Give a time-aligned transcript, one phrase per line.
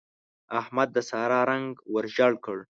[0.59, 2.57] احمد د سارا رنګ ور ژړ کړ.